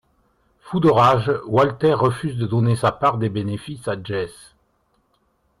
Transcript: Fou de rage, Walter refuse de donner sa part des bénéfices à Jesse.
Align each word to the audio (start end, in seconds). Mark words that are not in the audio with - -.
Fou 0.69 0.79
de 0.79 0.89
rage, 0.89 1.31
Walter 1.45 1.93
refuse 1.93 2.35
de 2.35 2.47
donner 2.47 2.75
sa 2.75 2.91
part 2.91 3.19
des 3.19 3.29
bénéfices 3.29 3.87
à 3.87 3.93
Jesse. 4.03 4.55